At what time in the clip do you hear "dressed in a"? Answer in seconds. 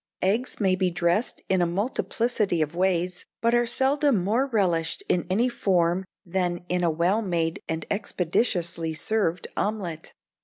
0.89-1.67